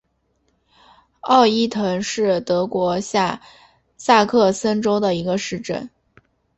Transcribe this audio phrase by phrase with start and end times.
[1.19, 3.39] 奥伊滕是德国下
[3.97, 5.91] 萨克森州的一个市镇。